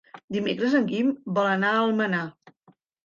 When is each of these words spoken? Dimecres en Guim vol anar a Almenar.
Dimecres 0.35 0.77
en 0.79 0.87
Guim 0.93 1.11
vol 1.39 1.49
anar 1.51 1.75
a 1.75 1.85
Almenar. 1.85 2.27